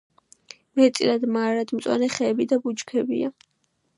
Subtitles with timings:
[0.79, 3.33] მეტწილად მარადმწვანე ხეები და ბუჩქებია.